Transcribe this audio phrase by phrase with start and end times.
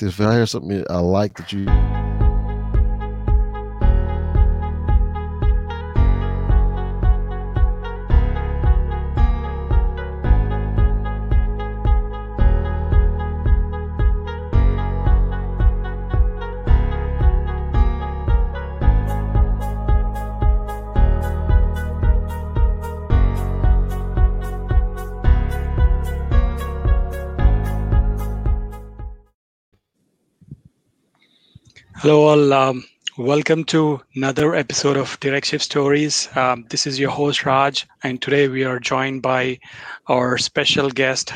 [0.00, 1.66] If I hear something I like that you
[32.04, 32.52] Hello, all.
[32.52, 32.84] Um,
[33.16, 36.28] welcome to another episode of Direct Shift Stories.
[36.36, 39.58] Um, this is your host, Raj, and today we are joined by
[40.06, 41.32] our special guest.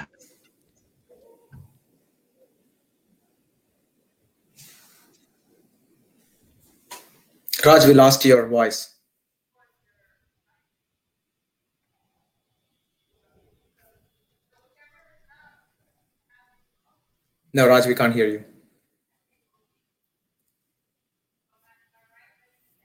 [7.65, 8.95] Raj, we lost your voice.
[17.55, 18.45] No, Raj, we can't hear you.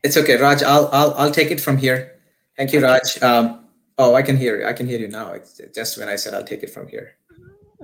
[0.03, 0.61] It's okay, Raj.
[0.63, 2.11] I'll I'll I'll take it from here.
[2.57, 3.21] Thank you, Raj.
[3.23, 3.65] Um,
[3.97, 4.65] oh, I can hear you.
[4.67, 5.31] I can hear you now.
[5.31, 7.15] It's just when I said I'll take it from here.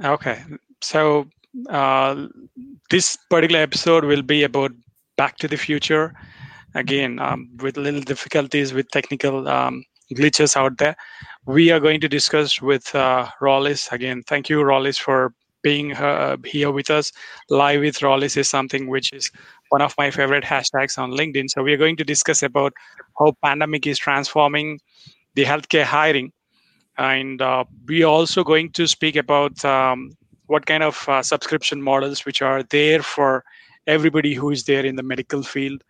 [0.03, 0.44] Okay,
[0.81, 1.28] so
[1.70, 2.28] uh,
[2.89, 4.72] this particular episode will be about
[5.17, 6.14] Back to the Future.
[6.76, 9.83] Again, um, with little difficulties with technical um,
[10.14, 10.95] glitches out there,
[11.45, 14.23] we are going to discuss with uh, Rollis again.
[14.28, 15.33] Thank you, Rollis, for
[15.64, 17.11] being uh, here with us.
[17.50, 19.31] Live with Rollis is something which is
[19.70, 21.50] one of my favorite hashtags on LinkedIn.
[21.50, 22.73] So we are going to discuss about
[23.17, 24.80] how pandemic is transforming
[25.36, 26.31] the healthcare hiring,
[26.98, 30.11] and uh, we are also going to speak about um,
[30.48, 33.44] what kind of uh, subscription models which are there for
[33.88, 35.83] everybody who is there in the medical field,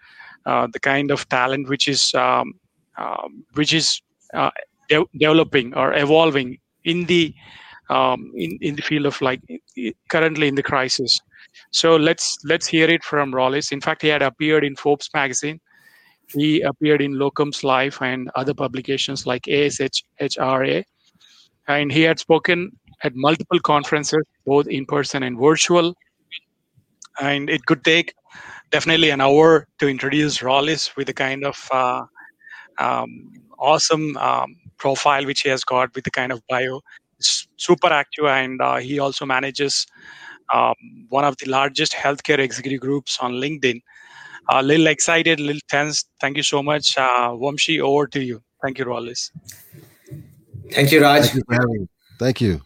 [0.45, 2.53] uh, the kind of talent which is um,
[2.97, 4.01] um which is
[4.33, 4.51] uh,
[4.89, 7.33] de- developing or evolving in the
[7.89, 9.41] um, in in the field of like
[10.09, 11.21] currently in the crisis.
[11.71, 13.71] So let's let's hear it from Rollis.
[13.71, 15.59] In fact, he had appeared in Forbes magazine.
[16.27, 20.83] He appeared in Locums Life and other publications like ASHHRA,
[21.67, 22.71] and he had spoken
[23.03, 25.95] at multiple conferences, both in person and virtual.
[27.19, 28.13] And it could take
[28.71, 32.03] definitely an hour to introduce Rollis with the kind of uh,
[32.77, 36.81] um, awesome um, profile which he has got with the kind of bio.
[37.17, 39.85] It's super active, and uh, he also manages
[40.53, 40.75] um,
[41.09, 43.81] one of the largest healthcare executive groups on LinkedIn.
[44.51, 46.05] A little excited, a little tense.
[46.19, 46.97] Thank you so much.
[46.97, 48.41] Uh, Vamshi, over to you.
[48.63, 49.31] Thank you, Rollis.
[50.71, 51.27] Thank you, Raj.
[51.27, 51.43] Thank you.
[51.47, 51.87] For having me.
[52.19, 52.61] Thank you.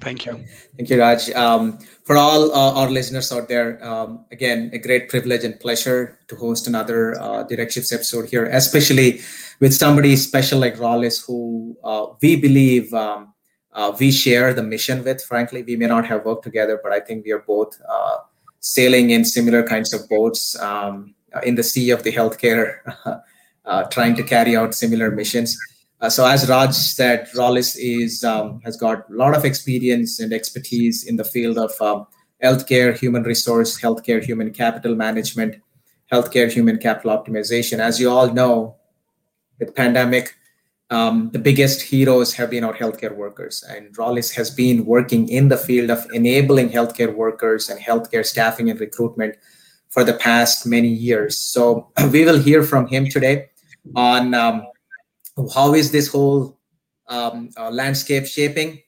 [0.00, 0.44] Thank you.
[0.76, 1.30] Thank you, Raj.
[1.30, 6.18] Um, for all uh, our listeners out there, um, again, a great privilege and pleasure
[6.28, 9.20] to host another uh, Direct Shifts episode here, especially
[9.60, 13.34] with somebody special like Rollis, who uh, we believe um,
[13.76, 15.22] uh, we share the mission with.
[15.22, 18.16] Frankly, we may not have worked together, but I think we are both uh,
[18.60, 21.14] sailing in similar kinds of boats um,
[21.44, 22.78] in the sea of the healthcare,
[23.66, 25.58] uh, trying to carry out similar missions.
[26.00, 30.32] Uh, so, as Raj said, Rollis is um, has got a lot of experience and
[30.32, 32.06] expertise in the field of um,
[32.42, 35.56] healthcare, human resource, healthcare, human capital management,
[36.10, 37.78] healthcare, human capital optimization.
[37.78, 38.76] As you all know,
[39.58, 40.34] with pandemic,
[40.90, 43.64] um, the biggest heroes have been our healthcare workers.
[43.68, 48.70] And Rollis has been working in the field of enabling healthcare workers and healthcare staffing
[48.70, 49.36] and recruitment
[49.88, 51.36] for the past many years.
[51.36, 53.48] So we will hear from him today
[53.94, 54.66] on um,
[55.54, 56.58] how is this whole
[57.08, 58.82] um, uh, landscape shaping?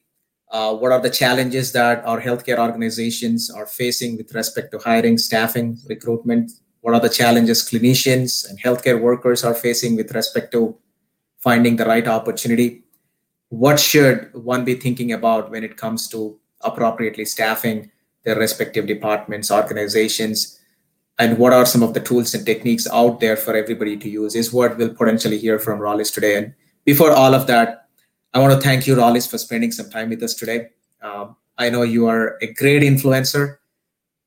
[0.51, 5.17] Uh, what are the challenges that our healthcare organizations are facing with respect to hiring,
[5.17, 6.51] staffing, recruitment?
[6.81, 10.77] What are the challenges clinicians and healthcare workers are facing with respect to
[11.39, 12.83] finding the right opportunity.
[13.49, 17.91] What should one be thinking about when it comes to appropriately staffing
[18.23, 20.59] their respective departments, organizations,
[21.17, 24.35] and what are some of the tools and techniques out there for everybody to use
[24.35, 26.37] is what we'll potentially hear from Rollis today.
[26.37, 26.53] And
[26.85, 27.87] before all of that,
[28.33, 30.69] I want to thank you, Rollis, for spending some time with us today.
[31.01, 33.57] Um, I know you are a great influencer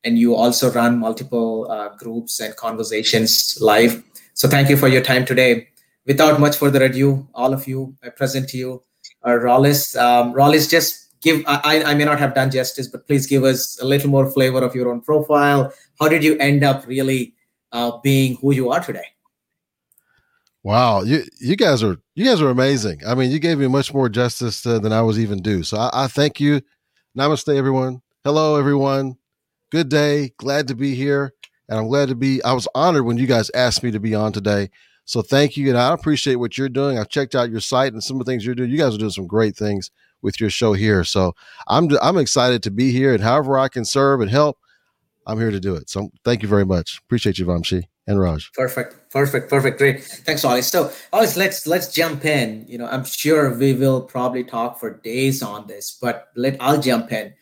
[0.04, 4.02] and you also run multiple uh, groups and conversations live.
[4.34, 5.68] So thank you for your time today
[6.06, 8.82] without much further ado, all of you, I present to you
[9.24, 9.96] uh, Rollis.
[10.00, 13.80] Um, Rollis, just give, I, I may not have done justice, but please give us
[13.80, 15.72] a little more flavor of your own profile.
[16.00, 17.34] How did you end up really
[17.72, 19.06] uh, being who you are today?
[20.64, 23.00] Wow, you you guys are you guys are amazing.
[23.04, 25.64] I mean, you gave me much more justice uh, than I was even due.
[25.64, 26.62] So I, I thank you.
[27.18, 28.00] Namaste, everyone.
[28.22, 29.16] Hello, everyone.
[29.72, 30.32] Good day.
[30.36, 31.34] Glad to be here,
[31.68, 32.40] and I'm glad to be.
[32.44, 34.70] I was honored when you guys asked me to be on today.
[35.04, 35.68] So thank you.
[35.68, 36.98] And I appreciate what you're doing.
[36.98, 38.70] I've checked out your site and some of the things you're doing.
[38.70, 39.90] You guys are doing some great things
[40.22, 41.04] with your show here.
[41.04, 41.34] So
[41.68, 44.58] I'm I'm excited to be here and however I can serve and help,
[45.26, 45.90] I'm here to do it.
[45.90, 47.00] So thank you very much.
[47.04, 48.50] Appreciate you, Vamshi and Raj.
[48.54, 49.78] Perfect, perfect, perfect.
[49.78, 50.02] Great.
[50.02, 50.62] Thanks, Ollie.
[50.62, 52.64] So, Ollie, let's let's jump in.
[52.68, 56.80] You know, I'm sure we will probably talk for days on this, but let I'll
[56.80, 57.32] jump in.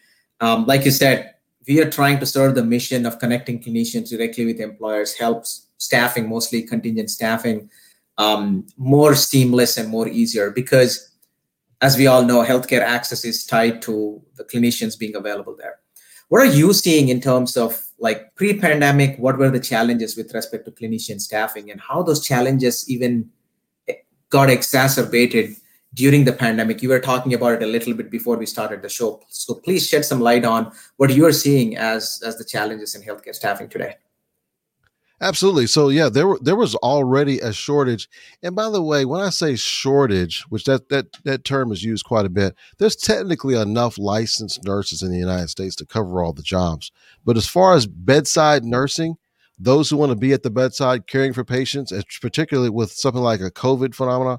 [0.40, 1.34] Um, like you said,
[1.66, 6.28] we are trying to serve the mission of connecting clinicians directly with employers, helps staffing,
[6.28, 7.70] mostly contingent staffing,
[8.18, 11.10] um, more seamless and more easier because
[11.80, 15.76] as we all know, healthcare access is tied to the clinicians being available there.
[16.28, 19.18] What are you seeing in terms of like pre-pandemic?
[19.18, 23.30] What were the challenges with respect to clinician staffing, and how those challenges even
[24.28, 25.56] got exacerbated
[25.94, 26.82] during the pandemic?
[26.82, 29.86] You were talking about it a little bit before we started the show, so please
[29.86, 33.68] shed some light on what you are seeing as as the challenges in healthcare staffing
[33.68, 33.96] today.
[35.22, 35.66] Absolutely.
[35.66, 38.08] So yeah, there there was already a shortage.
[38.42, 42.06] And by the way, when I say shortage, which that that that term is used
[42.06, 46.32] quite a bit, there's technically enough licensed nurses in the United States to cover all
[46.32, 46.90] the jobs.
[47.24, 49.16] But as far as bedside nursing,
[49.58, 53.42] those who want to be at the bedside caring for patients, particularly with something like
[53.42, 54.38] a COVID phenomenon,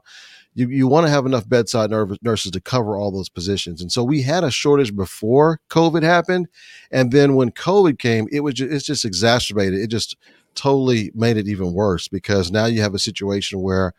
[0.54, 3.82] you, you want to have enough bedside nurses to cover all those positions.
[3.82, 6.48] And so we had a shortage before COVID happened.
[6.92, 9.80] And then when COVID came, it was just, it's just exacerbated.
[9.80, 10.18] It just
[10.56, 13.94] totally made it even worse because now you have a situation where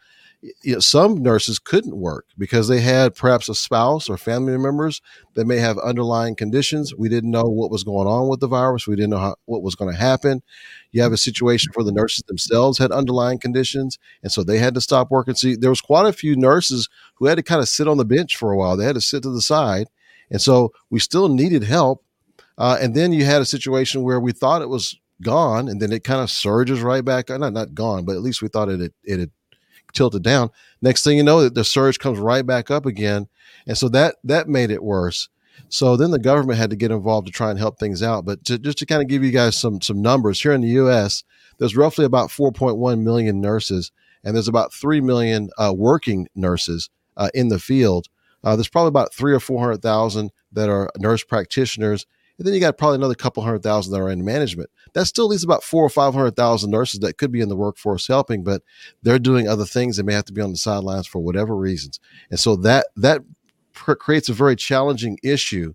[0.62, 5.00] you know, some nurses couldn't work because they had perhaps a spouse or family members
[5.34, 6.92] that may have underlying conditions.
[6.94, 8.86] We didn't know what was going on with the virus.
[8.86, 10.42] We didn't know how, what was going to happen.
[10.90, 14.74] You have a situation where the nurses themselves had underlying conditions, and so they had
[14.74, 15.36] to stop working.
[15.36, 18.04] See, there was quite a few nurses who had to kind of sit on the
[18.04, 18.76] bench for a while.
[18.76, 19.86] They had to sit to the side,
[20.28, 22.04] and so we still needed help.
[22.58, 25.92] Uh, and then you had a situation where we thought it was gone, and then
[25.92, 27.28] it kind of surges right back.
[27.28, 29.30] Not not gone, but at least we thought it it had
[29.92, 30.50] tilted down.
[30.80, 33.28] Next thing you know, the surge comes right back up again,
[33.66, 35.28] and so that that made it worse.
[35.68, 38.24] So then the government had to get involved to try and help things out.
[38.24, 40.68] But to, just to kind of give you guys some some numbers here in the
[40.68, 41.24] U.S.,
[41.58, 43.92] there's roughly about 4.1 million nurses,
[44.24, 48.08] and there's about three million uh, working nurses uh, in the field.
[48.44, 52.06] Uh, there's probably about three or four hundred thousand that are nurse practitioners,
[52.38, 54.70] and then you got probably another couple hundred thousand that are in management.
[54.94, 58.42] That still leaves about four or 500,000 nurses that could be in the workforce helping,
[58.42, 58.62] but
[59.02, 59.96] they're doing other things.
[59.96, 62.00] They may have to be on the sidelines for whatever reasons.
[62.30, 63.22] And so that, that
[63.74, 65.74] creates a very challenging issue.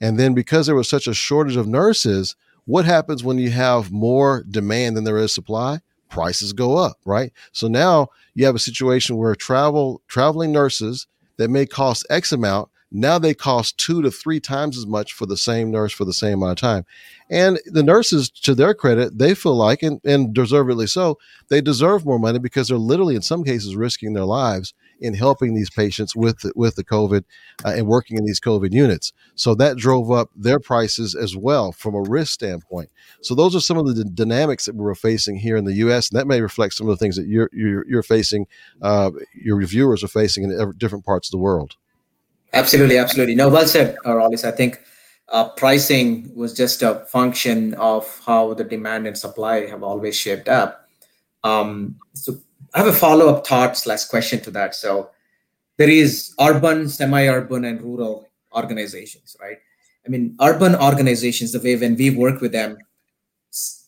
[0.00, 3.90] And then because there was such a shortage of nurses, what happens when you have
[3.90, 5.80] more demand than there is supply?
[6.08, 7.32] Prices go up, right?
[7.52, 11.06] So now you have a situation where travel traveling nurses
[11.38, 15.24] that may cost X amount now they cost two to three times as much for
[15.26, 16.84] the same nurse for the same amount of time.
[17.30, 21.18] And the nurses, to their credit, they feel like, and, and deservedly so,
[21.48, 25.54] they deserve more money because they're literally, in some cases, risking their lives in helping
[25.54, 27.24] these patients with the, with the COVID
[27.64, 29.12] uh, and working in these COVID units.
[29.34, 32.90] So that drove up their prices as well from a risk standpoint.
[33.22, 36.10] So those are some of the d- dynamics that we're facing here in the U.S.
[36.10, 38.46] And that may reflect some of the things that you're you're, you're facing,
[38.82, 41.76] uh, your reviewers are facing in different parts of the world.
[42.52, 43.34] Absolutely, absolutely.
[43.34, 44.44] No, well said, Rollis.
[44.44, 44.80] I think
[45.28, 50.48] uh, pricing was just a function of how the demand and supply have always shaped
[50.48, 50.86] up.
[51.44, 52.36] Um, so
[52.74, 54.74] I have a follow-up thought slash question to that.
[54.74, 55.10] So
[55.78, 59.58] there is urban, semi-urban, and rural organizations, right?
[60.06, 62.76] I mean, urban organizations, the way when we work with them,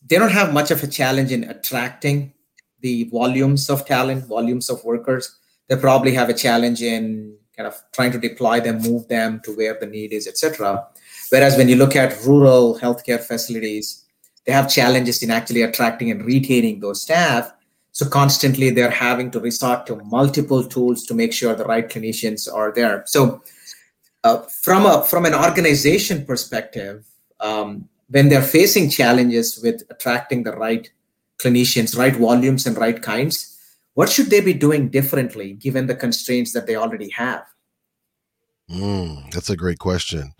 [0.06, 2.33] they don't have much of a challenge in attracting
[2.80, 5.38] the volumes of talent, volumes of workers.
[5.68, 9.56] They probably have a challenge in kind of trying to deploy them, move them to
[9.56, 10.87] where the need is, etc.
[11.30, 14.04] Whereas when you look at rural healthcare facilities,
[14.44, 17.52] they have challenges in actually attracting and retaining those staff.
[17.92, 22.52] So constantly they're having to resort to multiple tools to make sure the right clinicians
[22.52, 23.04] are there.
[23.06, 23.42] So
[24.25, 27.04] uh, from a from an organization perspective,
[27.40, 30.90] um, when they're facing challenges with attracting the right
[31.38, 33.53] clinicians, right volumes and right kinds,
[33.94, 37.44] what should they be doing differently given the constraints that they already have?
[38.70, 40.32] Mm, that's a great question.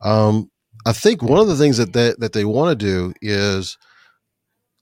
[0.00, 0.50] Um,
[0.86, 3.78] I think one of the things that they, that they want to do is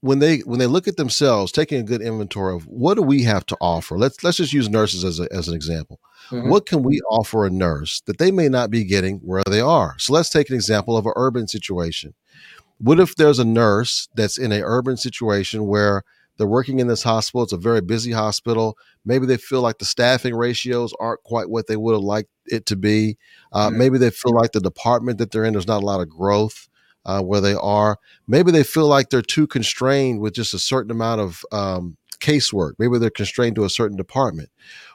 [0.03, 3.23] when they when they look at themselves, taking a good inventory of what do we
[3.23, 3.99] have to offer.
[3.99, 6.01] Let's let's just use nurses as a, as an example.
[6.31, 6.49] Mm-hmm.
[6.49, 9.95] What can we offer a nurse that they may not be getting where they are?
[9.99, 12.15] So let's take an example of an urban situation.
[12.79, 16.03] What if there's a nurse that's in an urban situation where
[16.41, 17.43] they're working in this hospital.
[17.43, 18.79] It's a very busy hospital.
[19.05, 22.65] Maybe they feel like the staffing ratios aren't quite what they would have liked it
[22.65, 23.19] to be.
[23.53, 23.77] Uh, mm-hmm.
[23.77, 26.71] Maybe they feel like the department that they're in, there's not a lot of growth
[27.05, 27.99] uh, where they are.
[28.27, 32.73] Maybe they feel like they're too constrained with just a certain amount of um, casework.
[32.79, 34.49] Maybe they're constrained to a certain department.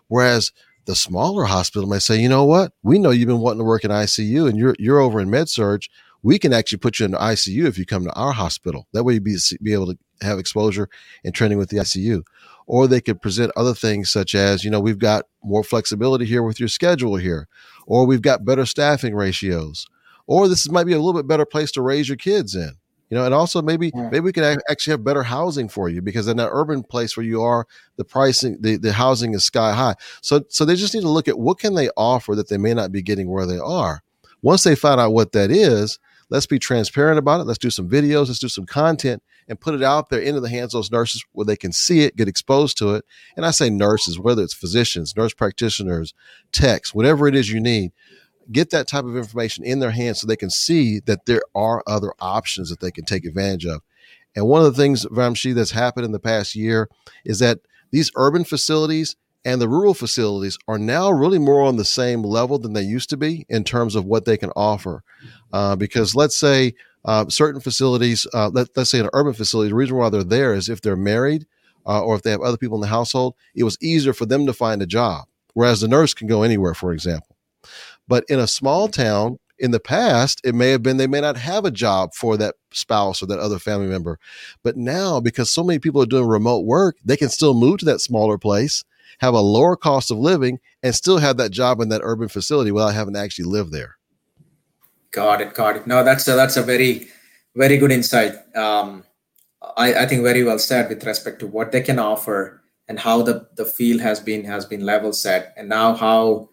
[0.07, 0.51] Whereas
[0.85, 2.71] the smaller hospital may say, you know what?
[2.81, 5.47] We know you've been wanting to work in ICU and you're, you're over in med
[5.47, 5.83] surg
[6.25, 8.87] we can actually put you in the ICU if you come to our hospital.
[8.93, 10.89] That way, you'd be be able to have exposure
[11.23, 12.23] and training with the ICU.
[12.65, 16.41] Or they could present other things such as, you know, we've got more flexibility here
[16.41, 17.47] with your schedule here,
[17.85, 19.85] or we've got better staffing ratios,
[20.25, 22.71] or this might be a little bit better place to raise your kids in
[23.11, 26.27] you know and also maybe maybe we can actually have better housing for you because
[26.27, 27.67] in that urban place where you are
[27.97, 31.27] the pricing the, the housing is sky high so so they just need to look
[31.27, 34.01] at what can they offer that they may not be getting where they are
[34.41, 37.89] once they find out what that is let's be transparent about it let's do some
[37.89, 40.91] videos let's do some content and put it out there into the hands of those
[40.91, 43.05] nurses where they can see it, get exposed to it.
[43.35, 46.13] And I say nurses, whether it's physicians, nurse practitioners,
[46.51, 47.91] techs, whatever it is you need,
[48.51, 51.83] get that type of information in their hands so they can see that there are
[51.87, 53.81] other options that they can take advantage of.
[54.35, 56.89] And one of the things, Vamshi, that's happened in the past year
[57.23, 57.59] is that
[57.91, 59.15] these urban facilities
[59.45, 63.09] and the rural facilities are now really more on the same level than they used
[63.11, 65.03] to be in terms of what they can offer.
[65.53, 66.73] Uh, because let's say
[67.05, 70.53] uh, certain facilities, uh, let, us say an urban facility, the reason why they're there
[70.53, 71.45] is if they're married
[71.85, 74.47] uh, or if they have other people in the household, it was easier for them
[74.47, 75.25] to find a job.
[75.53, 77.37] Whereas the nurse can go anywhere, for example.
[78.07, 81.37] But in a small town, in the past, it may have been they may not
[81.37, 84.19] have a job for that spouse or that other family member.
[84.63, 87.85] But now, because so many people are doing remote work, they can still move to
[87.85, 88.83] that smaller place,
[89.19, 92.71] have a lower cost of living, and still have that job in that urban facility
[92.71, 93.97] without having to actually live there.
[95.11, 95.53] Got it.
[95.53, 95.87] Got it.
[95.87, 97.07] No, that's a, that's a very,
[97.55, 98.35] very good insight.
[98.55, 99.03] Um,
[99.77, 103.21] I, I think very well said with respect to what they can offer and how
[103.21, 106.49] the, the field has been has been level set, and now how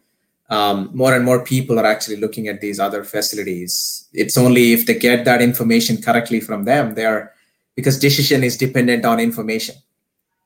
[0.49, 4.09] um, more and more people are actually looking at these other facilities.
[4.13, 7.33] It's only if they get that information correctly from them, they're
[7.75, 9.75] because decision is dependent on information.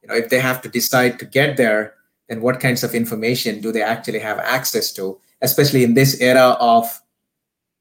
[0.03, 1.95] You know, if they have to decide to get there,
[2.29, 5.19] then what kinds of information do they actually have access to?
[5.43, 7.01] Especially in this era of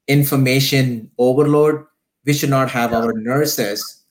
[0.08, 1.84] information overload,
[2.24, 4.04] we should not have our nurses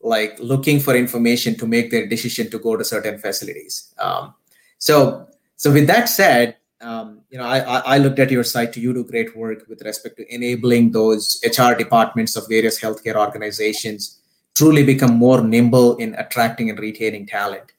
[0.00, 3.94] like looking for information to make their decision to go to certain facilities.
[3.98, 4.34] Um,
[4.78, 8.76] so, so with that said, um, you know, I, I looked at your site.
[8.76, 14.20] You do great work with respect to enabling those HR departments of various healthcare organizations
[14.54, 17.72] truly become more nimble in attracting and retaining talent.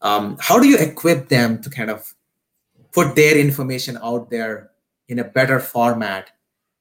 [0.00, 2.14] Um, how do you equip them to kind of
[2.92, 4.70] put their information out there
[5.08, 6.30] in a better format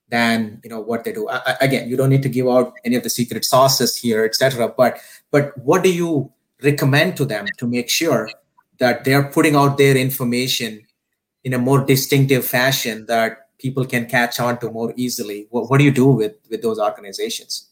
[0.10, 1.28] than you know what they do?
[1.30, 4.74] I, again, you don't need to give out any of the secret sauces here, etc.
[4.76, 5.00] But
[5.32, 6.32] but what do you
[6.64, 8.30] recommend to them to make sure
[8.80, 10.86] that they're putting out their information
[11.44, 15.48] in a more distinctive fashion that people can catch on to more easily?
[15.50, 17.67] What, what do you do with with those organizations?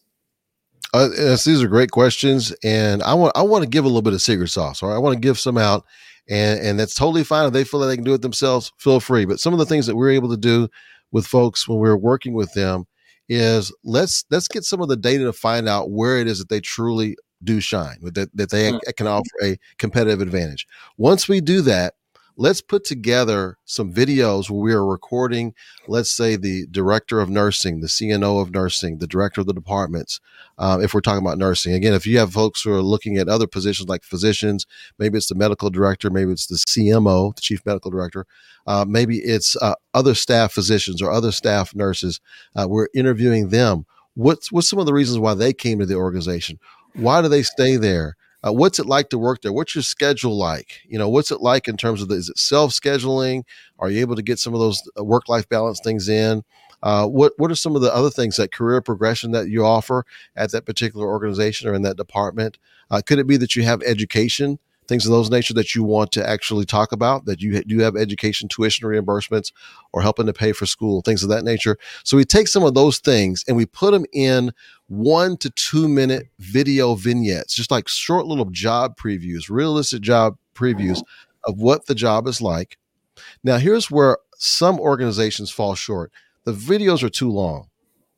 [0.96, 4.02] Uh, yes, these are great questions, and I want I want to give a little
[4.02, 4.82] bit of secret sauce.
[4.82, 5.84] Or I want to give some out,
[6.30, 8.72] and and that's totally fine if they feel that they can do it themselves.
[8.78, 9.26] Feel free.
[9.26, 10.70] But some of the things that we're able to do
[11.12, 12.86] with folks when we're working with them
[13.28, 16.48] is let's let's get some of the data to find out where it is that
[16.48, 18.78] they truly do shine, that that they mm-hmm.
[18.96, 20.66] can offer a competitive advantage.
[20.96, 21.96] Once we do that,
[22.38, 25.54] let's put together some videos where we are recording,
[25.88, 30.20] let's say, the director of nursing, the CNO of nursing, the director of the departments,
[30.58, 31.74] uh, if we're talking about nursing.
[31.74, 34.66] Again, if you have folks who are looking at other positions like physicians,
[35.00, 38.26] maybe it's the medical director, maybe it's the CMO, the chief medical director,
[38.68, 42.20] uh, maybe it's uh, other staff physicians or other staff nurses.
[42.56, 43.86] Uh, we're interviewing them.
[44.16, 46.60] What's, what's some of the reasons why they came to the organization?
[46.94, 48.16] Why do they stay there?
[48.46, 49.52] Uh, what's it like to work there?
[49.52, 50.82] What's your schedule like?
[50.88, 53.44] You know, what's it like in terms of the, is it self scheduling?
[53.80, 56.44] Are you able to get some of those uh, work life balance things in?
[56.84, 60.06] Uh, what what are some of the other things that career progression that you offer
[60.36, 62.60] at that particular organization or in that department?
[62.92, 66.12] Uh, could it be that you have education things of those nature that you want
[66.14, 69.52] to actually talk about that you do have education tuition reimbursements
[69.94, 71.78] or helping to pay for school things of that nature.
[72.04, 74.52] So we take some of those things and we put them in
[74.88, 81.02] one to two minute video vignettes just like short little job previews realistic job previews
[81.46, 82.78] of what the job is like.
[83.44, 86.12] Now here's where some organizations fall short.
[86.44, 87.70] The videos are too long.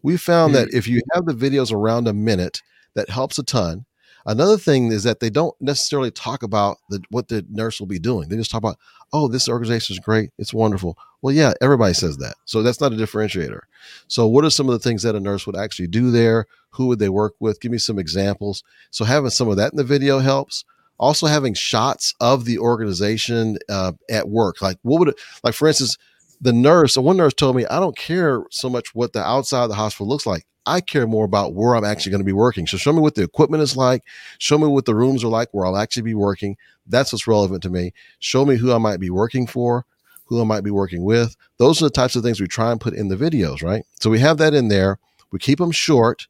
[0.02, 0.78] We found that hmm.
[0.78, 2.62] if you have the videos around a minute
[2.96, 3.86] that helps a ton
[4.26, 8.00] Another thing is that they don't necessarily talk about the, what the nurse will be
[8.00, 8.28] doing.
[8.28, 8.78] They just talk about,
[9.14, 10.32] oh, this organization is great.
[10.38, 10.98] It's wonderful.
[11.22, 12.36] Well, yeah, everybody says that.
[12.46, 13.62] So that's not a differentiator.
[14.08, 16.46] So, what are some of the things that a nurse would actually do there?
[16.72, 17.62] Who would they work with?
[17.62, 18.64] Give me some examples.
[18.92, 20.66] So, having some of that in the video helps.
[21.00, 24.62] Also, having shots of the organization uh, at work.
[24.62, 25.98] Like, what would it, like, for instance,
[26.42, 29.70] the nurse, one nurse told me, I don't care so much what the outside of
[29.70, 30.46] the hospital looks like.
[30.68, 32.68] I care more about where I'm actually going to be working.
[32.68, 34.04] So show me what the equipment is like.
[34.38, 36.58] Show me what the rooms are like where I'll actually be working.
[36.86, 37.94] That's what's relevant to me.
[38.20, 39.86] Show me who I might be working for,
[40.26, 41.38] who I might be working with.
[41.58, 43.86] Those are the types of things we try and put in the videos, right?
[44.00, 45.00] So we have that in there.
[45.32, 46.28] We keep them short.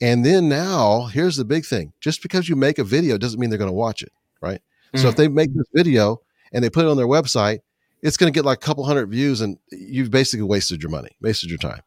[0.00, 3.50] And then now, here's the big thing just because you make a video doesn't mean
[3.50, 4.60] they're going to watch it, right?
[4.94, 5.02] Mm.
[5.02, 6.20] So if they make this video
[6.52, 7.60] and they put it on their website,
[8.00, 11.10] it's going to get like a couple hundred views and you've basically wasted your money,
[11.20, 11.82] wasted your time.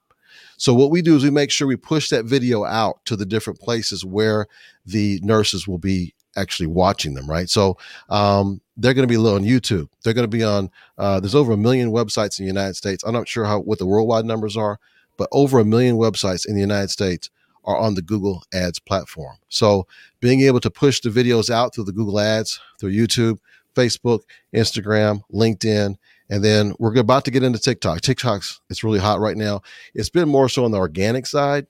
[0.58, 3.26] So what we do is we make sure we push that video out to the
[3.26, 4.48] different places where
[4.86, 7.50] the nurses will be actually watching them, right?
[7.50, 7.78] So
[8.10, 9.88] um, they're going to be on YouTube.
[10.04, 10.70] They're going to be on.
[10.98, 13.04] Uh, there's over a million websites in the United States.
[13.04, 14.80] I'm not sure how what the worldwide numbers are,
[15.18, 17.30] but over a million websites in the United States
[17.64, 19.38] are on the Google Ads platform.
[19.50, 19.88] So
[20.20, 23.40] being able to push the videos out through the Google Ads, through YouTube,
[23.76, 24.22] Facebook,
[24.54, 25.96] Instagram, LinkedIn,
[26.30, 28.02] and then we're about to get into TikTok.
[28.02, 29.62] TikTok's it's really hot right now.
[29.94, 31.68] It's been more so on the organic side,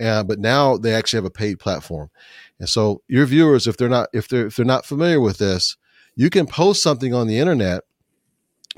[0.00, 2.10] uh, but now they actually have a paid platform.
[2.58, 5.76] And so your viewers, if they're not if they're if they're not familiar with this,
[6.14, 7.82] you can post something on the internet,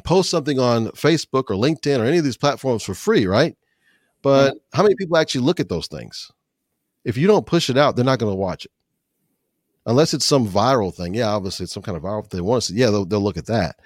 [0.04, 3.56] post something on Facebook or LinkedIn or any of these platforms for free, right?
[4.22, 4.76] But mm-hmm.
[4.76, 6.30] how many people actually look at those things?
[7.04, 8.70] If you don't push it out, they're not going to watch it.
[9.86, 11.14] Unless it's some viral thing.
[11.14, 12.42] Yeah, obviously it's some kind of viral thing.
[12.44, 13.76] Once, yeah, they'll, they'll look at that.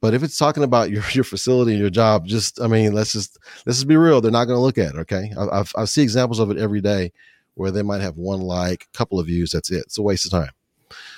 [0.00, 3.12] But if it's talking about your, your facility and your job, just, I mean, let's
[3.12, 4.20] just, let's just be real.
[4.20, 4.98] They're not going to look at it.
[5.00, 5.32] Okay.
[5.36, 7.12] I, I've, I see examples of it every day
[7.54, 9.50] where they might have one like, a couple of views.
[9.50, 9.78] That's it.
[9.78, 10.50] It's a waste of time.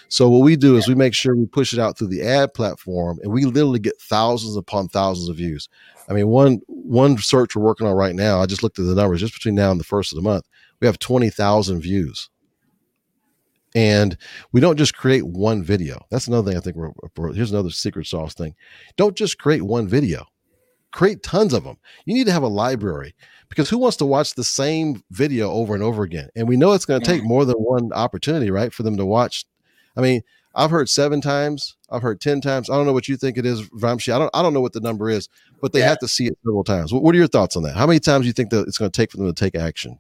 [0.08, 2.52] So what we do is we make sure we push it out through the ad
[2.52, 5.68] platform, and we literally get thousands upon thousands of views.
[6.08, 8.40] I mean, one one search we're working on right now.
[8.40, 10.48] I just looked at the numbers just between now and the first of the month.
[10.80, 12.28] We have twenty thousand views,
[13.74, 14.16] and
[14.52, 16.04] we don't just create one video.
[16.10, 18.54] That's another thing I think we're, here's another secret sauce thing.
[18.96, 20.26] Don't just create one video.
[20.92, 21.78] Create tons of them.
[22.04, 23.14] You need to have a library
[23.48, 26.28] because who wants to watch the same video over and over again?
[26.34, 29.06] And we know it's going to take more than one opportunity, right, for them to
[29.06, 29.44] watch.
[29.96, 30.22] I mean,
[30.54, 31.76] I've heard seven times.
[31.90, 32.68] I've heard ten times.
[32.68, 34.12] I don't know what you think it is, Vamshi.
[34.12, 34.30] I don't.
[34.34, 35.28] I don't know what the number is,
[35.60, 35.90] but they yeah.
[35.90, 36.92] have to see it several times.
[36.92, 37.76] What, what, are your thoughts on that?
[37.76, 39.54] How many times do you think that it's going to take for them to take
[39.54, 39.98] action?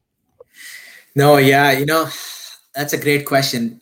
[1.14, 2.08] No, yeah, you know,
[2.80, 3.78] that's a great question.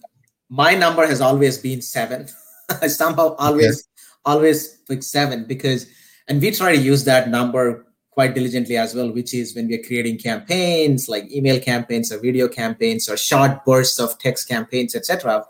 [0.48, 2.26] My number has always been seven.
[2.82, 4.02] I somehow always, okay.
[4.24, 5.86] always pick seven because,
[6.26, 9.84] and we try to use that number quite diligently as well, which is when we're
[9.84, 15.46] creating campaigns like email campaigns or video campaigns or short bursts of text campaigns, etc.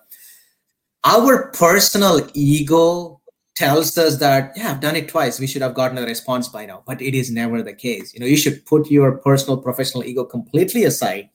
[1.05, 3.23] Our personal ego
[3.57, 6.65] tells us that yeah i've done it twice we should have gotten a response by
[6.65, 10.05] now but it is never the case you know you should put your personal professional
[10.05, 11.29] ego completely aside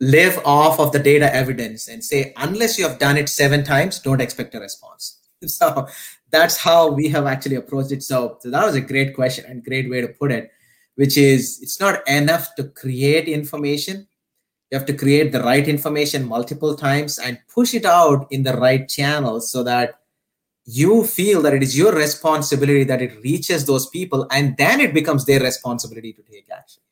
[0.00, 4.00] live off of the data evidence and say unless you have done it seven times
[4.00, 5.86] don't expect a response so
[6.34, 8.02] that's how we have actually approached it.
[8.02, 10.50] So, so that was a great question and great way to put it,
[10.96, 14.08] which is it's not enough to create information.
[14.70, 18.56] You have to create the right information multiple times and push it out in the
[18.56, 20.00] right channels so that
[20.64, 24.92] you feel that it is your responsibility that it reaches those people and then it
[24.92, 26.82] becomes their responsibility to take action.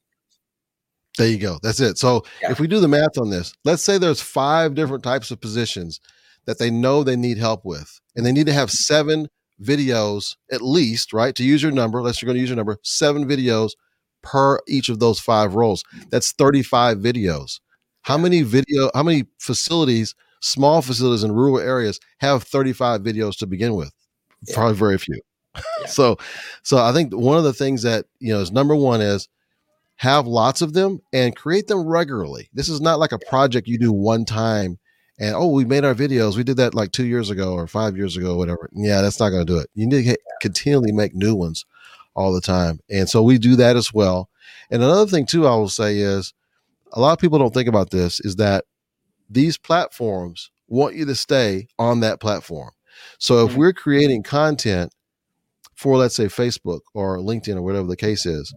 [1.18, 1.58] There you go.
[1.62, 1.98] That's it.
[1.98, 2.50] So yeah.
[2.50, 6.00] if we do the math on this, let's say there's five different types of positions
[6.46, 8.00] that they know they need help with.
[8.16, 8.94] And they need to have mm-hmm.
[8.94, 9.28] seven
[9.62, 11.34] videos at least, right?
[11.34, 13.72] To use your number, unless you're going to use your number, seven videos
[14.22, 15.84] per each of those five roles.
[16.10, 17.60] That's 35 videos.
[18.02, 23.46] How many video, how many facilities, small facilities in rural areas have 35 videos to
[23.46, 23.92] begin with?
[24.46, 24.54] Yeah.
[24.54, 25.20] Probably very few.
[25.54, 25.86] Yeah.
[25.86, 26.16] so,
[26.62, 29.28] so I think one of the things that, you know, is number one is
[30.02, 32.48] have lots of them and create them regularly.
[32.52, 34.80] This is not like a project you do one time
[35.20, 36.36] and oh, we made our videos.
[36.36, 38.68] We did that like two years ago or five years ago, whatever.
[38.72, 39.70] Yeah, that's not going to do it.
[39.74, 41.64] You need to continually make new ones
[42.16, 42.80] all the time.
[42.90, 44.28] And so we do that as well.
[44.72, 46.34] And another thing, too, I will say is
[46.90, 48.64] a lot of people don't think about this is that
[49.30, 52.72] these platforms want you to stay on that platform.
[53.18, 53.60] So if mm-hmm.
[53.60, 54.92] we're creating content
[55.76, 58.52] for, let's say, Facebook or LinkedIn or whatever the case is,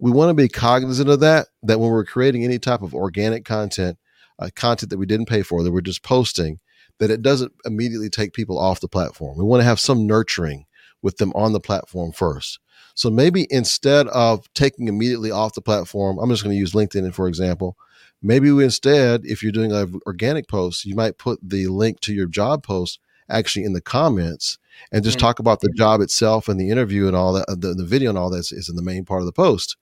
[0.00, 3.44] we want to be cognizant of that, that when we're creating any type of organic
[3.44, 3.98] content,
[4.38, 6.58] uh, content that we didn't pay for that we're just posting
[6.98, 9.36] that it doesn't immediately take people off the platform.
[9.36, 10.66] We want to have some nurturing
[11.02, 12.58] with them on the platform first.
[12.94, 17.12] So maybe instead of taking immediately off the platform, I'm just going to use LinkedIn
[17.14, 17.76] for example.
[18.22, 22.12] Maybe we instead, if you're doing an organic post, you might put the link to
[22.12, 22.98] your job post
[23.30, 24.58] actually in the comments
[24.92, 25.26] and just mm-hmm.
[25.26, 28.18] talk about the job itself and the interview and all that, the, the video and
[28.18, 29.76] all that is, is in the main part of the post.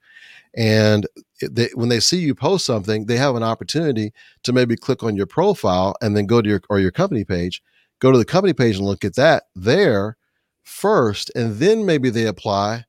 [0.57, 1.07] And
[1.41, 5.17] they, when they see you post something, they have an opportunity to maybe click on
[5.17, 7.63] your profile and then go to your or your company page,
[8.01, 10.17] go to the company page and look at that there
[10.65, 12.85] first, and then maybe they apply.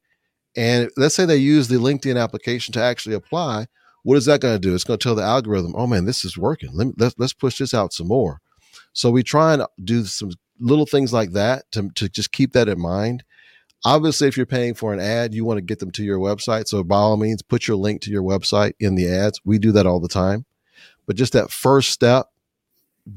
[0.56, 3.67] And let's say they use the LinkedIn application to actually apply.
[4.04, 4.74] What is that going to do?
[4.74, 6.72] It's going to tell the algorithm, "Oh man, this is working.
[6.74, 8.39] Let me, let's let's push this out some more."
[8.93, 12.69] So we try and do some little things like that to to just keep that
[12.69, 13.24] in mind.
[13.86, 16.68] Obviously, if you're paying for an ad, you want to get them to your website.
[16.68, 19.39] So by all means, put your link to your website in the ads.
[19.46, 20.46] We do that all the time.
[21.06, 22.28] But just that first step,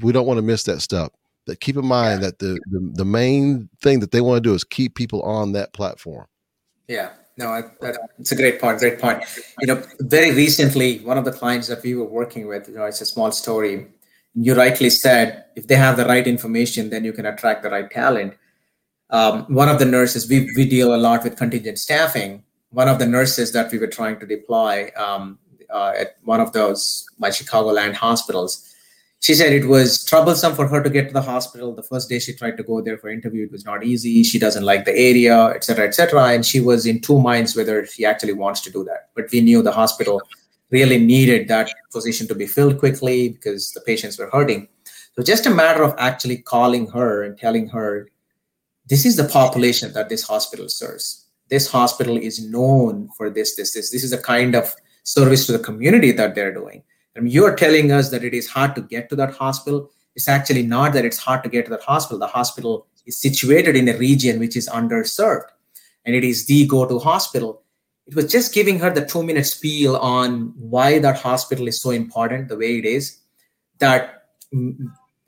[0.01, 1.12] we don't want to miss that step.
[1.46, 2.29] That keep in mind yeah.
[2.29, 5.53] that the, the the main thing that they want to do is keep people on
[5.53, 6.27] that platform.
[6.87, 8.79] Yeah, no, I, that, it's a great point.
[8.79, 9.25] Great point.
[9.61, 12.85] You know, very recently, one of the clients that we were working with, you know,
[12.85, 13.88] it's a small story.
[14.35, 17.90] You rightly said, if they have the right information, then you can attract the right
[17.90, 18.35] talent
[19.12, 22.42] um, one of the nurses we, we deal a lot with contingent staffing.
[22.70, 25.38] One of the nurses that we were trying to deploy um,
[25.70, 28.68] uh, at one of those my chicagoland hospitals
[29.22, 31.72] she said it was troublesome for her to get to the hospital.
[31.72, 34.25] The first day she tried to go there for interview it was not easy.
[34.25, 38.05] She doesn't like the area etc etc and she was in two minds whether she
[38.05, 39.11] actually wants to do that.
[39.14, 40.20] But we knew the hospital
[40.70, 44.66] really needed that position to be filled quickly because the patients were hurting.
[45.14, 48.09] So just a matter of actually calling her and telling her
[48.86, 51.26] this is the population that this hospital serves.
[51.48, 53.90] This hospital is known for this, this, this.
[53.90, 56.82] This is a kind of service to the community that they're doing.
[57.14, 59.90] And you're telling us that it is hard to get to that hospital.
[60.14, 62.18] It's actually not that it's hard to get to that hospital.
[62.18, 65.48] The hospital is situated in a region which is underserved,
[66.04, 67.62] and it is the go-to hospital.
[68.06, 72.48] It was just giving her the two-minute spiel on why that hospital is so important,
[72.48, 73.18] the way it is,
[73.78, 74.76] that mm,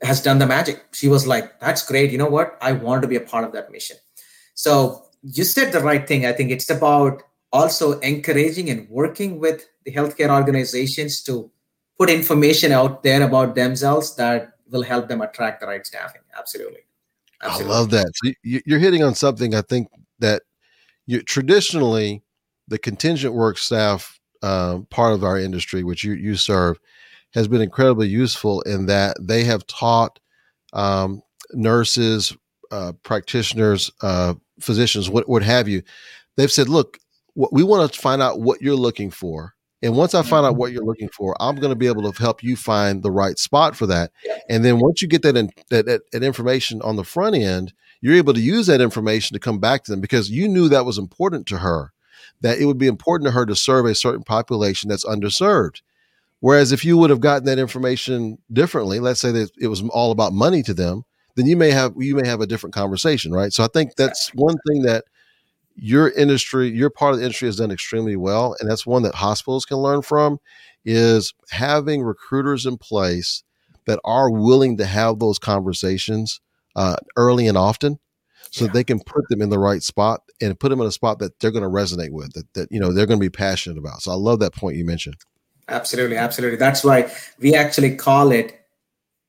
[0.01, 0.83] has done the magic.
[0.93, 2.11] She was like, that's great.
[2.11, 2.57] You know what?
[2.61, 3.97] I want to be a part of that mission.
[4.53, 6.25] So you said the right thing.
[6.25, 11.49] I think it's about also encouraging and working with the healthcare organizations to
[11.97, 16.21] put information out there about themselves that will help them attract the right staffing.
[16.37, 16.81] Absolutely.
[17.41, 17.73] Absolutely.
[17.73, 18.11] I love that.
[18.15, 20.43] So you're hitting on something I think that
[21.05, 22.23] you traditionally
[22.67, 26.79] the contingent work staff um, part of our industry, which you you serve,
[27.35, 30.19] has been incredibly useful in that they have taught
[30.73, 31.21] um,
[31.51, 32.35] nurses,
[32.71, 35.83] uh, practitioners, uh, physicians, what, what have you.
[36.37, 36.97] They've said, look,
[37.35, 39.53] we want to find out what you're looking for.
[39.81, 40.59] And once I find out mm-hmm.
[40.59, 43.37] what you're looking for, I'm going to be able to help you find the right
[43.37, 44.11] spot for that.
[44.49, 47.73] And then once you get that, in, that, that, that information on the front end,
[47.99, 50.85] you're able to use that information to come back to them because you knew that
[50.85, 51.91] was important to her,
[52.39, 55.81] that it would be important to her to serve a certain population that's underserved.
[56.45, 60.11] Whereas if you would have gotten that information differently, let's say that it was all
[60.11, 61.01] about money to them,
[61.35, 63.51] then you may have you may have a different conversation, right?
[63.51, 65.05] So I think that's one thing that
[65.73, 69.15] your industry, your part of the industry has done extremely well, and that's one that
[69.15, 70.37] hospitals can learn from
[70.85, 73.43] is having recruiters in place
[73.87, 76.41] that are willing to have those conversations
[76.75, 77.97] uh, early and often
[78.51, 78.71] so yeah.
[78.71, 81.39] they can put them in the right spot and put them in a spot that
[81.39, 84.03] they're going to resonate with that, that you know they're going to be passionate about
[84.03, 85.15] so i love that point you mentioned
[85.67, 86.57] absolutely absolutely.
[86.57, 88.59] That's why we actually call it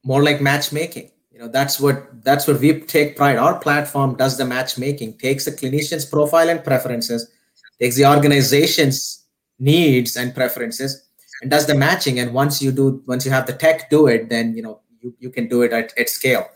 [0.04, 1.10] more like matchmaking.
[1.32, 3.36] You know that's what that's what we take pride.
[3.36, 7.30] Our platform does the matchmaking takes the clinician's profile and preferences
[7.78, 9.24] takes the organization's
[9.58, 11.06] needs and preferences
[11.42, 12.18] and does the matching.
[12.18, 15.14] And once you do once you have the tech do it then you know you,
[15.18, 16.48] you can do it at, at scale.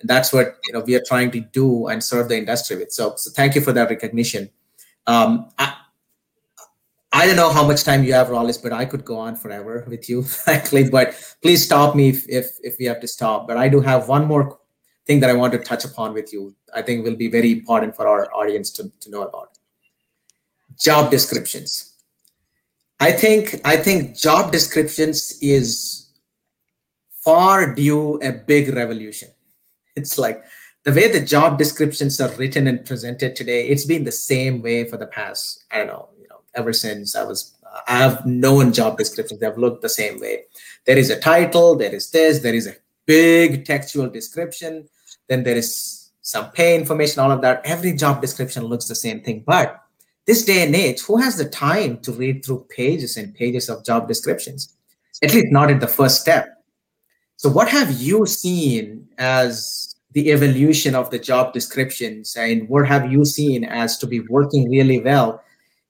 [0.00, 2.92] And that's what you know we are trying to do and serve the industry with.
[2.92, 4.50] So, so thank you for that recognition.
[5.06, 5.74] Um, I,
[7.24, 9.82] I don't know how much time you have, Rollis, but I could go on forever
[9.88, 10.90] with you, frankly.
[10.90, 13.48] But please stop me if, if if we have to stop.
[13.48, 14.58] But I do have one more
[15.06, 16.54] thing that I want to touch upon with you.
[16.74, 19.56] I think will be very important for our audience to, to know about.
[20.78, 21.94] Job descriptions.
[23.00, 26.10] I think I think job descriptions is
[27.24, 29.30] far due a big revolution.
[29.96, 30.44] It's like
[30.84, 34.84] the way the job descriptions are written and presented today, it's been the same way
[34.84, 36.10] for the past, I don't know,
[36.54, 37.54] ever since I was
[37.88, 39.40] I have known job descriptions.
[39.40, 40.44] They've looked the same way.
[40.86, 44.88] There is a title, there is this, there is a big textual description,
[45.28, 47.62] then there is some pay information, all of that.
[47.64, 49.42] Every job description looks the same thing.
[49.44, 49.80] But
[50.26, 53.84] this day and age, who has the time to read through pages and pages of
[53.84, 54.74] job descriptions?
[55.22, 56.64] At least not at the first step.
[57.36, 63.10] So, what have you seen as the evolution of the job descriptions, and what have
[63.10, 65.42] you seen as to be working really well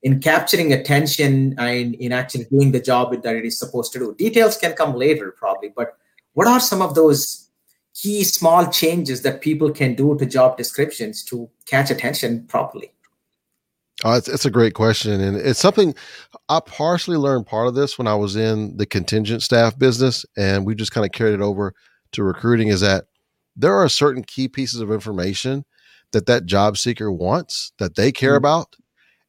[0.05, 4.15] in capturing attention and in actually doing the job that it is supposed to do.
[4.15, 5.97] Details can come later, probably, but
[6.35, 7.49] what are some of those
[7.95, 12.93] key small changes that people can do to job descriptions to catch attention properly?
[14.05, 15.21] Oh, it's, it's a great question.
[15.21, 15.95] And it's something
[16.51, 20.67] I partially learned part of this when I was in the contingent staff business, and
[20.67, 21.73] we just kind of carried it over
[22.13, 23.07] to recruiting is that
[23.57, 25.65] there are certain key pieces of information
[26.13, 28.39] that that job seeker wants that they care mm-hmm.
[28.39, 28.77] about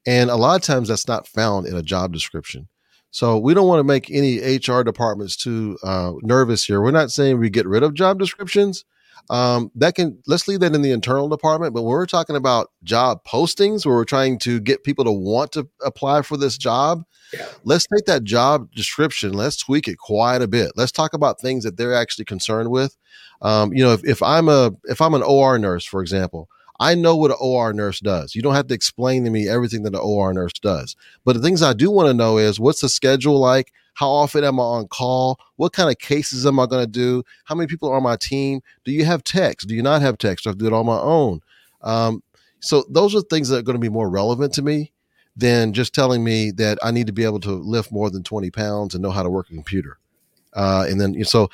[0.05, 2.67] and a lot of times that's not found in a job description.
[3.11, 6.81] So we don't want to make any HR departments too uh, nervous here.
[6.81, 8.83] We're not saying we get rid of job descriptions.
[9.29, 11.73] um, that can let's leave that in the internal department.
[11.73, 15.51] But when we're talking about job postings, where we're trying to get people to want
[15.53, 17.47] to apply for this job, yeah.
[17.63, 20.73] let's take that job description, let's tweak it quite a bit.
[20.75, 22.97] Let's talk about things that they're actually concerned with.
[23.41, 26.95] Um, you know, if, if I'm a if I'm an OR nurse, for example, I
[26.95, 28.35] know what an OR nurse does.
[28.35, 30.95] You don't have to explain to me everything that an OR nurse does.
[31.23, 33.71] But the things I do want to know is what's the schedule like?
[33.93, 35.39] How often am I on call?
[35.55, 37.23] What kind of cases am I going to do?
[37.45, 38.61] How many people are on my team?
[38.83, 39.65] Do you have techs?
[39.65, 40.43] Do you not have techs?
[40.43, 41.39] Do I do it on my own?
[41.81, 42.21] Um,
[42.59, 44.91] so those are things that are going to be more relevant to me
[45.37, 48.51] than just telling me that I need to be able to lift more than 20
[48.51, 49.97] pounds and know how to work a computer.
[50.55, 51.49] Uh, and then, so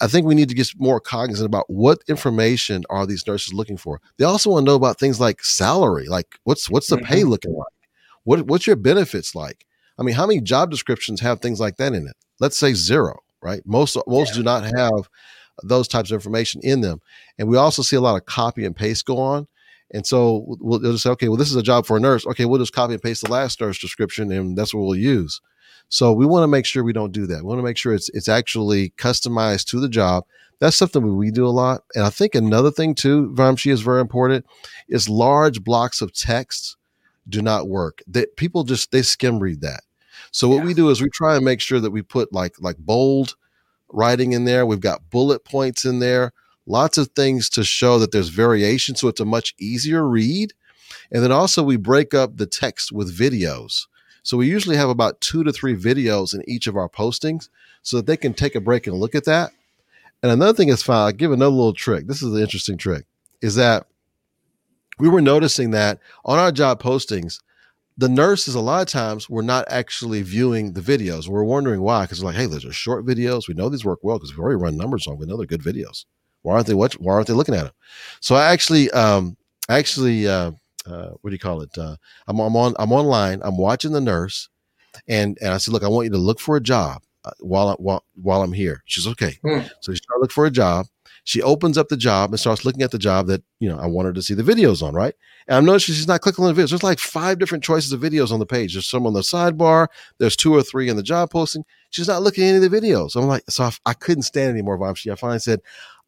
[0.00, 3.76] I think we need to get more cognizant about what information are these nurses looking
[3.76, 4.00] for.
[4.18, 7.04] They also want to know about things like salary, like what's what's the mm-hmm.
[7.06, 7.88] pay looking like,
[8.24, 9.64] what what's your benefits like.
[9.98, 12.16] I mean, how many job descriptions have things like that in it?
[12.40, 13.62] Let's say zero, right?
[13.64, 14.38] Most most yeah.
[14.38, 15.08] do not have
[15.62, 17.00] those types of information in them,
[17.38, 19.46] and we also see a lot of copy and paste go on.
[19.94, 22.26] And so we'll, we'll just say, okay, well, this is a job for a nurse.
[22.26, 25.40] Okay, we'll just copy and paste the last nurse description, and that's what we'll use.
[25.92, 27.42] So we want to make sure we don't do that.
[27.42, 30.24] We want to make sure it's it's actually customized to the job.
[30.58, 31.82] That's something we do a lot.
[31.94, 34.46] And I think another thing too, Vamshi is very important,
[34.88, 36.78] is large blocks of text
[37.28, 38.00] do not work.
[38.06, 39.82] That people just they skim read that.
[40.30, 40.64] So what yeah.
[40.64, 43.36] we do is we try and make sure that we put like like bold
[43.90, 44.64] writing in there.
[44.64, 46.32] We've got bullet points in there,
[46.64, 50.54] lots of things to show that there's variation, so it's a much easier read.
[51.10, 53.88] And then also we break up the text with videos.
[54.22, 57.48] So we usually have about two to three videos in each of our postings
[57.82, 59.52] so that they can take a break and look at that.
[60.22, 61.06] And another thing is fine.
[61.06, 62.06] I'll give another little trick.
[62.06, 63.04] This is an interesting trick
[63.40, 63.86] is that
[64.98, 67.40] we were noticing that on our job postings,
[67.98, 71.28] the nurses a lot of times were not actually viewing the videos.
[71.28, 73.48] We're wondering why, because like, hey, those are short videos.
[73.48, 75.14] We know these work well because we've already run numbers on.
[75.14, 75.20] Them.
[75.20, 76.04] We know they're good videos.
[76.42, 76.74] Why aren't they?
[76.74, 76.94] What?
[76.94, 77.72] Why aren't they looking at them?
[78.20, 79.36] So I actually, um,
[79.68, 80.52] actually uh,
[80.86, 81.76] uh, what do you call it?
[81.76, 83.40] Uh, I'm, I'm on I'm online.
[83.42, 84.48] I'm watching the nurse,
[85.08, 87.68] and and I said, look, I want you to look for a job uh, while
[87.68, 88.82] I, while while I'm here.
[88.86, 89.38] She's okay.
[89.42, 89.60] Hmm.
[89.80, 90.86] So she started looking for a job.
[91.24, 93.86] She opens up the job and starts looking at the job that you know I
[93.86, 95.14] wanted to see the videos on, right?
[95.46, 96.70] And I'm noticing she's not clicking on the videos.
[96.70, 98.74] There's like five different choices of videos on the page.
[98.74, 99.88] There's some on the sidebar.
[100.18, 101.64] There's two or three in the job posting.
[101.90, 103.14] She's not looking at any of the videos.
[103.14, 104.78] I'm like, so I, I couldn't stand anymore.
[104.78, 105.12] Vamshi.
[105.12, 105.60] I finally said,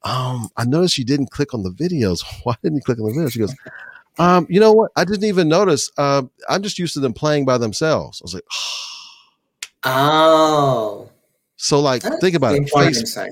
[0.03, 2.25] um, I noticed you didn't click on the videos.
[2.45, 3.33] Why didn't you click on the videos?
[3.33, 3.55] She goes,
[4.19, 4.91] um, you know what?
[4.97, 5.91] I didn't even notice.
[5.97, 8.21] Uh, I'm just used to them playing by themselves.
[8.21, 8.45] I was like,
[9.85, 11.11] oh.
[11.57, 12.71] So, like, That's think about it.
[12.73, 13.29] Facebook,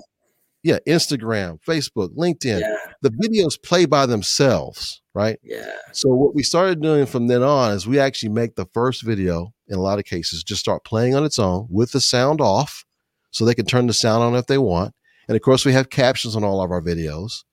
[0.62, 2.60] yeah, Instagram, Facebook, LinkedIn.
[2.60, 2.76] Yeah.
[3.02, 5.38] The videos play by themselves, right?
[5.42, 5.72] Yeah.
[5.92, 9.52] So, what we started doing from then on is we actually make the first video,
[9.68, 12.84] in a lot of cases, just start playing on its own with the sound off
[13.30, 14.94] so they can turn the sound on if they want.
[15.28, 17.44] And of course, we have captions on all of our videos.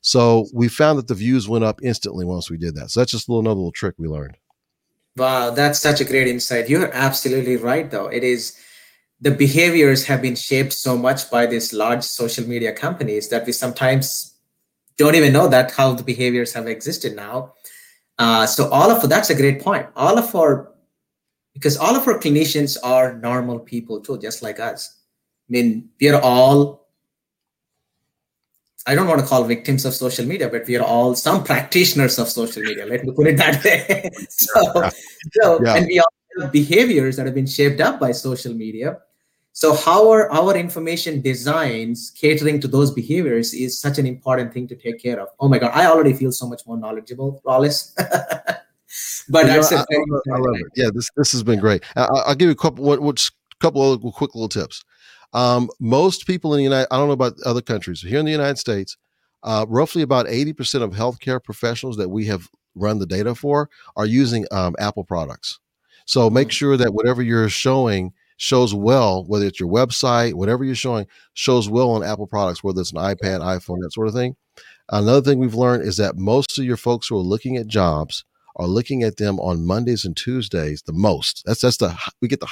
[0.00, 2.90] So we found that the views went up instantly once we did that.
[2.90, 4.36] So that's just a little another little trick we learned.
[5.16, 6.68] Wow, that's such a great insight.
[6.68, 8.08] You're absolutely right, though.
[8.08, 8.58] It is
[9.20, 13.52] the behaviors have been shaped so much by these large social media companies that we
[13.52, 14.34] sometimes
[14.98, 17.54] don't even know that how the behaviors have existed now.
[18.18, 19.86] Uh, so all of that's a great point.
[19.96, 20.72] All of our
[21.54, 25.00] because all of our clinicians are normal people too, just like us.
[25.48, 26.85] I mean, we are all
[28.86, 32.18] I don't want to call victims of social media, but we are all some practitioners
[32.18, 32.86] of social media.
[32.86, 34.10] Let me put it that way.
[34.28, 34.90] so, yeah.
[35.32, 35.74] so yeah.
[35.76, 38.98] and we all have behaviors that have been shaped up by social media.
[39.52, 44.68] So, how are our information designs catering to those behaviors is such an important thing
[44.68, 45.28] to take care of.
[45.40, 47.92] Oh my God, I already feel so much more knowledgeable, Rollis.
[47.96, 50.66] but that's know, I, I, love it.
[50.76, 51.82] Yeah, this this has been great.
[51.96, 54.84] I, will give you a couple what, what's couple of quick little tips.
[55.32, 58.32] Um, most people in the United, I don't know about other countries, here in the
[58.32, 58.96] United States,
[59.42, 64.06] uh, roughly about 80% of healthcare professionals that we have run the data for are
[64.06, 65.58] using um, Apple products.
[66.04, 66.52] So make mm-hmm.
[66.52, 71.68] sure that whatever you're showing shows well, whether it's your website, whatever you're showing, shows
[71.68, 74.36] well on Apple products, whether it's an iPad, iPhone, that sort of thing.
[74.90, 78.24] Another thing we've learned is that most of your folks who are looking at jobs
[78.56, 81.42] are looking at them on Mondays and Tuesdays the most.
[81.44, 82.48] That's that's the we get the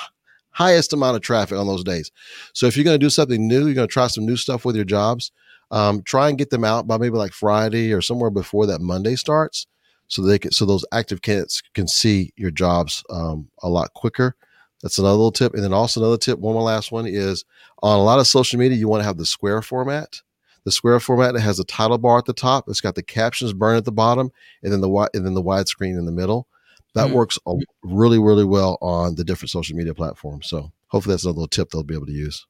[0.54, 2.10] highest amount of traffic on those days.
[2.54, 4.64] So if you're going to do something new, you're going to try some new stuff
[4.64, 5.30] with your jobs.
[5.70, 9.16] Um, try and get them out by maybe like Friday or somewhere before that Monday
[9.16, 9.66] starts,
[10.08, 14.36] so they can so those active candidates can see your jobs um, a lot quicker.
[14.82, 15.54] That's another little tip.
[15.54, 17.44] And then also another tip, one more last one is
[17.82, 20.20] on a lot of social media, you want to have the square format.
[20.64, 22.68] The square format it has a title bar at the top.
[22.68, 24.30] It's got the captions burned at the bottom,
[24.62, 26.46] and then the and then the widescreen in the middle.
[26.94, 27.14] That mm-hmm.
[27.14, 27.38] works
[27.82, 30.48] really, really well on the different social media platforms.
[30.48, 32.46] So hopefully that's another little tip they'll be able to use.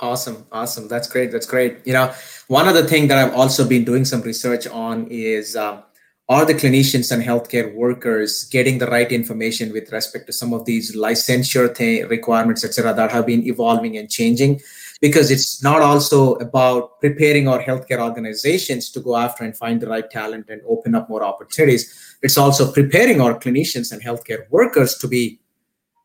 [0.00, 0.46] Awesome.
[0.52, 0.86] Awesome.
[0.86, 1.32] That's great.
[1.32, 1.78] That's great.
[1.84, 2.12] You know,
[2.46, 5.82] one other thing that I've also been doing some research on is um,
[6.28, 10.66] are the clinicians and healthcare workers getting the right information with respect to some of
[10.66, 14.60] these licensure th- requirements, etc., that have been evolving and changing?
[15.00, 19.88] Because it's not also about preparing our healthcare organizations to go after and find the
[19.88, 22.07] right talent and open up more opportunities.
[22.22, 25.40] It's also preparing our clinicians and healthcare workers to be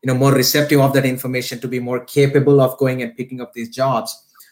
[0.02, 3.40] you know more receptive of that information to be more capable of going and picking
[3.40, 4.10] up these jobs.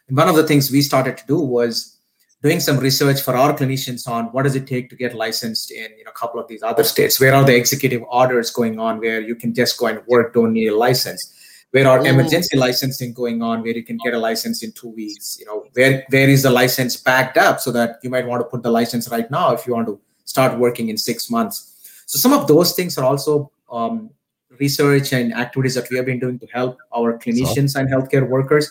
[0.08, 1.98] And one of the things we started to do was
[2.42, 5.88] doing some research for our clinicians on what does it take to get licensed in
[5.96, 7.20] you know, a couple of these other states.
[7.20, 10.52] Where are the executive orders going on where you can just go and work don't
[10.52, 11.38] need a license?
[11.70, 12.06] Where are mm.
[12.06, 15.36] emergency licensing going on where you can get a license in two weeks?
[15.38, 18.48] You know where where is the license backed up so that you might want to
[18.48, 20.00] put the license right now if you want to
[20.32, 21.56] start working in six months
[22.12, 24.10] so some of those things are also um,
[24.58, 28.70] research and activities that we have been doing to help our clinicians and healthcare workers.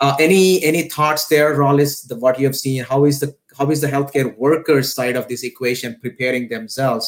[0.00, 2.08] Uh, any any thoughts there, Rollis?
[2.08, 2.82] The, what you have seen?
[2.84, 7.04] How is the how is the healthcare workers side of this equation preparing themselves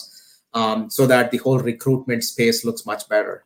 [0.53, 3.45] um, so that the whole recruitment space looks much better?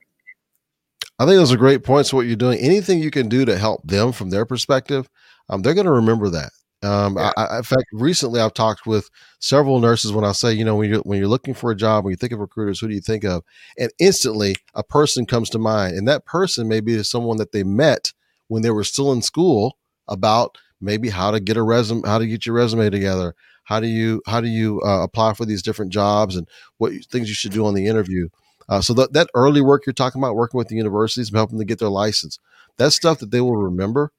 [1.18, 2.12] I think those are great points.
[2.12, 5.08] What you're doing, anything you can do to help them from their perspective,
[5.48, 6.50] um, they're going to remember that.
[6.86, 7.32] Um, yeah.
[7.36, 10.90] I, in fact, recently I've talked with several nurses when I say, you know, when
[10.90, 13.00] you're when you're looking for a job, when you think of recruiters, who do you
[13.00, 13.42] think of?
[13.78, 17.64] And instantly, a person comes to mind, and that person may be someone that they
[17.64, 18.12] met
[18.48, 19.76] when they were still in school
[20.08, 23.86] about maybe how to get a resume, how to get your resume together, how do
[23.88, 27.52] you how do you uh, apply for these different jobs, and what things you should
[27.52, 28.28] do on the interview.
[28.68, 31.58] Uh, so that that early work you're talking about, working with the universities, and helping
[31.58, 32.38] them get their license,
[32.76, 34.12] that's stuff that they will remember.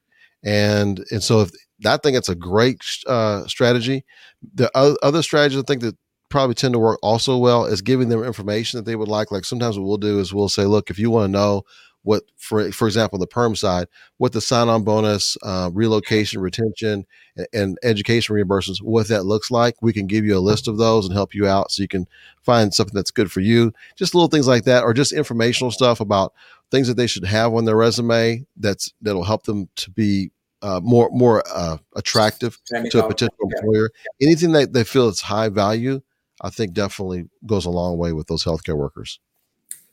[0.44, 1.52] And and so if
[1.86, 4.06] I think it's a great uh, strategy.
[4.56, 5.96] The other strategy I think that
[6.30, 9.32] probably tend to work also well is giving them information that they would like.
[9.32, 11.64] Like sometimes what we'll do is we'll say, look, if you want to know
[12.04, 17.48] what, for for example, the perm side, what the sign-on bonus, uh, relocation, retention, and,
[17.54, 21.06] and, education reimbursements, what that looks like, we can give you a list of those
[21.06, 22.08] and help you out so you can
[22.44, 23.74] find something that's good for you.
[23.98, 26.34] Just little things like that, or just informational stuff about
[26.72, 30.80] things that they should have on their resume that's that'll help them to be uh,
[30.84, 32.58] more more uh, attractive
[32.90, 33.92] to a potential employer.
[34.22, 36.02] Anything that they feel it's high value,
[36.42, 39.20] I think definitely goes a long way with those healthcare workers.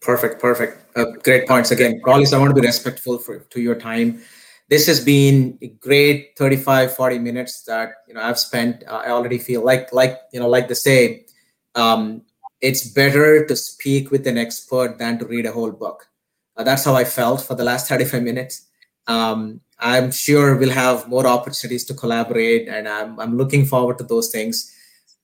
[0.00, 0.96] Perfect, perfect.
[0.96, 2.00] Uh, great points again.
[2.04, 4.20] Rollis, I want to be respectful for, to your time.
[4.68, 8.84] This has been a great 35, 40 minutes that you know I've spent.
[8.86, 11.26] Uh, I already feel like like you know like they say,
[11.74, 12.22] um,
[12.60, 16.08] it's better to speak with an expert than to read a whole book.
[16.56, 18.66] Uh, that's how I felt for the last 35 minutes.
[19.06, 24.04] Um, I'm sure we'll have more opportunities to collaborate, and I'm, I'm looking forward to
[24.04, 24.72] those things.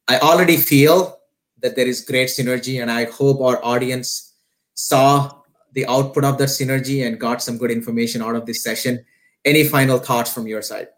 [0.09, 1.19] I already feel
[1.61, 4.35] that there is great synergy, and I hope our audience
[4.75, 5.41] saw
[5.73, 9.05] the output of that synergy and got some good information out of this session.
[9.45, 10.89] Any final thoughts from your side?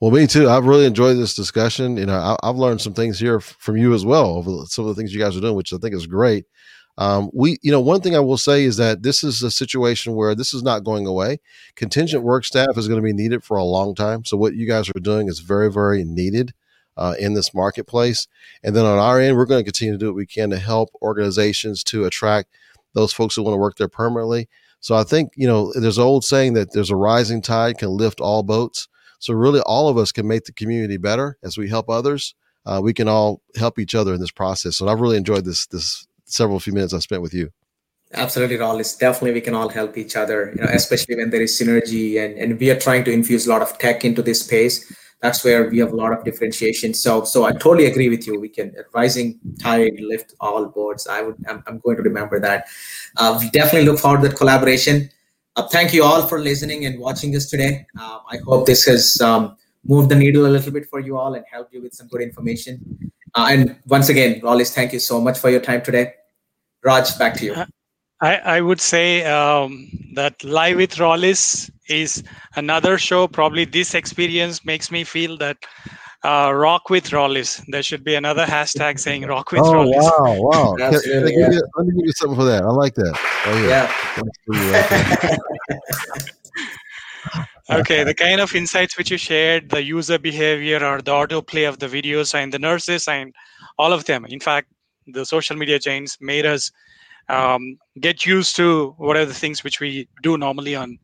[0.00, 0.48] Well, me too.
[0.48, 1.96] I've really enjoyed this discussion.
[1.96, 4.94] You know, I, have learned some things here from you as well over some of
[4.94, 6.44] the things you guys are doing, which I think is great.
[6.98, 10.14] Um, we, you know, one thing I will say is that this is a situation
[10.14, 11.40] where this is not going away.
[11.74, 14.24] Contingent work staff is going to be needed for a long time.
[14.24, 16.54] So what you guys are doing is very, very needed
[16.96, 18.26] uh, in this marketplace.
[18.62, 20.58] And then on our end, we're going to continue to do what we can to
[20.58, 22.48] help organizations to attract
[22.94, 24.48] those folks who want to work there permanently.
[24.80, 27.90] So I think you know, there's an old saying that there's a rising tide can
[27.90, 28.88] lift all boats.
[29.18, 32.34] So really, all of us can make the community better as we help others.
[32.64, 34.76] Uh, we can all help each other in this process.
[34.76, 37.50] So I've really enjoyed this this several few minutes I spent with you.
[38.12, 38.98] Absolutely, Rollis.
[38.98, 40.52] Definitely, we can all help each other.
[40.54, 43.50] You know, especially when there is synergy, and and we are trying to infuse a
[43.50, 44.92] lot of tech into this space.
[45.22, 46.92] That's where we have a lot of differentiation.
[46.92, 48.38] So, so I totally agree with you.
[48.38, 51.08] We can rising tide lift all boats.
[51.08, 51.36] I would.
[51.48, 52.66] I'm, I'm going to remember that.
[53.16, 55.10] Uh, we definitely look forward to that collaboration.
[55.56, 57.86] Uh, thank you all for listening and watching us today.
[57.98, 59.56] Uh, I hope this has um,
[59.88, 62.22] moved the needle a little bit for you all and help you with some good
[62.22, 63.12] information.
[63.34, 66.14] Uh, and once again, Rollis, thank you so much for your time today.
[66.84, 67.54] Raj, back to you.
[68.20, 73.28] I, I would say um, that Live with Rollis is another show.
[73.28, 75.58] Probably this experience makes me feel that
[76.24, 77.62] uh, rock with Rollis.
[77.68, 80.02] There should be another hashtag saying rock with oh, Rollis.
[80.02, 80.74] Wow, wow.
[80.78, 80.92] let,
[81.24, 81.50] me yeah.
[81.50, 82.62] you, let, me give you something for that.
[82.62, 83.18] I like that.
[83.46, 83.92] Oh, yeah.
[87.70, 91.78] okay, the kind of insights which you shared, the user behavior or the autoplay of
[91.78, 93.34] the videos and the nurses and
[93.78, 94.24] all of them.
[94.26, 94.68] In fact,
[95.06, 96.70] the social media chains made us
[97.28, 100.98] um, get used to what are the things which we do normally on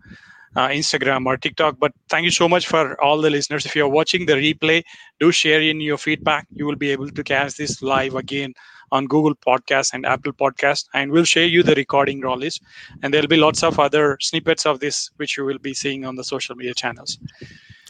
[0.57, 1.79] uh, Instagram or TikTok.
[1.79, 3.67] But thank you so much for all the listeners.
[3.67, 4.83] If you're watching the replay,
[5.21, 6.47] do share in your feedback.
[6.51, 8.55] You will be able to catch this live again
[8.93, 12.61] on Google Podcast and Apple Podcast, and we'll share you the recording Rollis.
[13.03, 16.15] And there'll be lots of other snippets of this which you will be seeing on
[16.15, 17.19] the social media channels.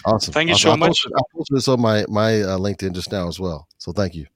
[0.07, 0.33] Awesome.
[0.33, 0.69] Thank you awesome.
[0.69, 0.89] so I much.
[0.89, 3.69] Posted, I posted this on my my uh, LinkedIn just now as well.
[3.79, 4.27] So thank you.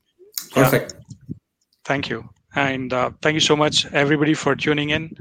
[0.52, 0.94] Perfect.
[0.94, 1.36] Yeah.
[1.84, 2.28] Thank you.
[2.56, 5.14] And uh, thank you so much, everybody, for tuning in.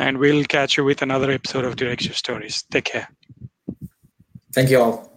[0.00, 2.64] And we'll catch you with another episode of Direct Shift Stories.
[2.70, 3.08] Take care.
[4.54, 5.12] Thank you all.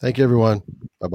[0.00, 0.62] Thank you, everyone.